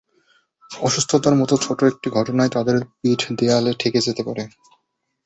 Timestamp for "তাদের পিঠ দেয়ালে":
2.51-3.71